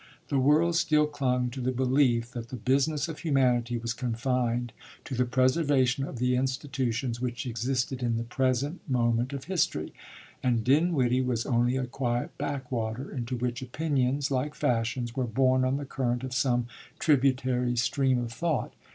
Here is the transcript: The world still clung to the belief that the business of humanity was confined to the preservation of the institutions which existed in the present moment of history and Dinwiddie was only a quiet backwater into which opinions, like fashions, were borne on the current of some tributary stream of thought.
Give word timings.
The 0.29 0.39
world 0.39 0.75
still 0.75 1.05
clung 1.05 1.51
to 1.51 1.61
the 1.61 1.71
belief 1.71 2.31
that 2.31 2.49
the 2.49 2.55
business 2.55 3.07
of 3.07 3.19
humanity 3.19 3.77
was 3.77 3.93
confined 3.93 4.73
to 5.05 5.13
the 5.13 5.25
preservation 5.25 6.03
of 6.07 6.17
the 6.17 6.35
institutions 6.35 7.21
which 7.21 7.45
existed 7.45 8.01
in 8.01 8.17
the 8.17 8.23
present 8.23 8.81
moment 8.89 9.31
of 9.31 9.43
history 9.43 9.93
and 10.41 10.63
Dinwiddie 10.63 11.21
was 11.21 11.45
only 11.45 11.77
a 11.77 11.85
quiet 11.85 12.35
backwater 12.39 13.11
into 13.11 13.35
which 13.37 13.61
opinions, 13.61 14.31
like 14.31 14.55
fashions, 14.55 15.15
were 15.15 15.25
borne 15.27 15.63
on 15.63 15.77
the 15.77 15.85
current 15.85 16.23
of 16.23 16.33
some 16.33 16.65
tributary 16.97 17.75
stream 17.75 18.17
of 18.17 18.33
thought. 18.33 18.73